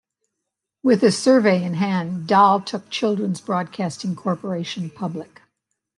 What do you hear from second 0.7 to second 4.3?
With the survey in hand, Dahl took Children's Broadcasting